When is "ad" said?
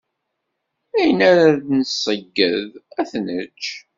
2.99-3.05